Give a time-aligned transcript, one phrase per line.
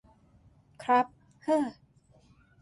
[0.83, 1.05] ครับ
[1.43, 1.65] เฮ่อ